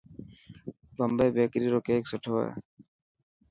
[0.95, 2.51] بمبي بيڪري روڪيڪ سٺو هي.